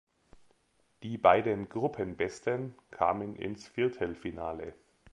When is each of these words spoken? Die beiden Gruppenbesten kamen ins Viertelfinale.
Die 1.03 1.19
beiden 1.19 1.69
Gruppenbesten 1.69 2.73
kamen 2.89 3.35
ins 3.35 3.67
Viertelfinale. 3.67 4.73